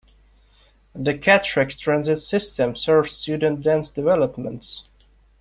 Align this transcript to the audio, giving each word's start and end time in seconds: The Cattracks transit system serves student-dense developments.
The 0.95 1.13
Cattracks 1.15 1.77
transit 1.77 2.17
system 2.21 2.75
serves 2.75 3.11
student-dense 3.11 3.91
developments. 3.91 4.89